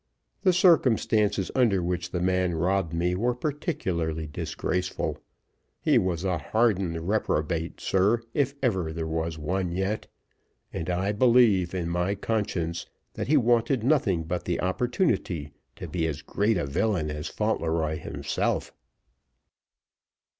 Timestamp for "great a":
16.23-16.65